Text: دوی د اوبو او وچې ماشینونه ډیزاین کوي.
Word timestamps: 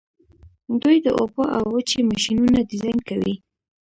دوی 0.81 0.97
د 1.05 1.07
اوبو 1.19 1.43
او 1.55 1.63
وچې 1.73 1.99
ماشینونه 2.09 2.59
ډیزاین 2.69 2.99
کوي. 3.09 3.35